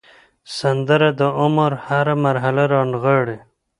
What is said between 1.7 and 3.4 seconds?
هره مرحله رانغاړي